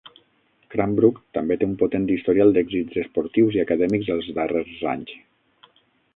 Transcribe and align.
Cranbrook 0.75 1.19
també 1.37 1.57
té 1.63 1.67
un 1.71 1.75
potent 1.81 2.07
historial 2.15 2.57
d'èxits 2.57 2.99
esportius 3.03 3.59
i 3.59 3.63
acadèmics 3.67 4.11
els 4.17 4.33
darrers 4.41 4.83
anys. 4.97 5.17